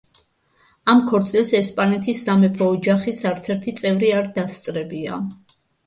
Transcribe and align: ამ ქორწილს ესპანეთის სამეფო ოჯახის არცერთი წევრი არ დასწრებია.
ამ 0.93 1.01
ქორწილს 1.11 1.51
ესპანეთის 1.59 2.23
სამეფო 2.29 2.73
ოჯახის 2.79 3.23
არცერთი 3.35 3.79
წევრი 3.85 4.13
არ 4.23 4.35
დასწრებია. 4.41 5.25